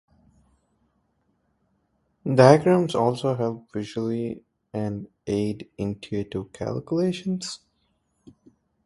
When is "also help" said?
2.95-3.71